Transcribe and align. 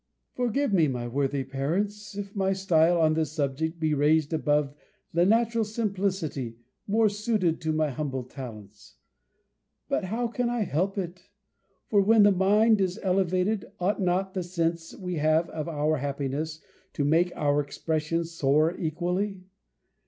Forgive 0.33 0.73
me, 0.73 0.87
my 0.87 1.07
worthy 1.07 1.43
parents, 1.43 2.17
if 2.17 2.35
my 2.35 2.53
style 2.53 2.99
on 2.99 3.13
this 3.13 3.31
subject 3.33 3.79
be 3.79 3.93
raised 3.93 4.33
above 4.33 4.73
the 5.13 5.27
natural 5.27 5.63
simplicity, 5.63 6.57
more 6.87 7.07
suited 7.07 7.61
to 7.61 7.71
my 7.71 7.91
humble 7.91 8.23
talents. 8.23 8.95
But 9.89 10.05
how 10.05 10.27
can 10.27 10.49
I 10.49 10.61
help 10.61 10.97
it! 10.97 11.29
For 11.91 12.01
when 12.01 12.23
the 12.23 12.31
mind 12.31 12.81
is 12.81 12.99
elevated, 13.03 13.65
ought 13.79 14.01
not 14.01 14.33
the 14.33 14.41
sense 14.41 14.95
we 14.95 15.17
have 15.17 15.47
of 15.51 15.69
our 15.69 15.97
happiness 15.97 16.61
to 16.93 17.05
make 17.05 17.31
our 17.35 17.61
expressions 17.61 18.31
soar 18.31 18.75
equally? 18.75 19.43